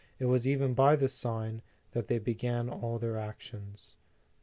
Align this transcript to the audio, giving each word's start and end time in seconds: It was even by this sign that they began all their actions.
It 0.17 0.25
was 0.25 0.47
even 0.47 0.73
by 0.73 0.95
this 0.95 1.13
sign 1.13 1.61
that 1.91 2.07
they 2.07 2.17
began 2.17 2.69
all 2.71 2.97
their 2.97 3.17
actions. 3.17 3.97